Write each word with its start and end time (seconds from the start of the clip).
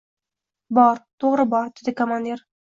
—Bor, 0.77 1.01
to‘g‘ri, 1.25 1.45
bor,— 1.53 1.69
dedi 1.81 1.95
komandir. 2.01 2.45